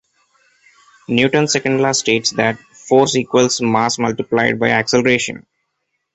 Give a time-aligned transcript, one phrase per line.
[1.07, 5.45] Newton's Second Law states that force equals mass multiplied by acceleration.